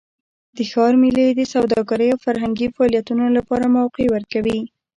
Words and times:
د 0.55 0.57
ښار 0.71 0.93
میلې 1.01 1.27
د 1.33 1.41
سوداګرۍ 1.53 2.07
او 2.11 2.19
فرهنګي 2.25 2.67
فعالیتونو 2.75 3.25
لپاره 3.37 3.73
موقع 3.77 4.05
ورکوي. 4.15 4.59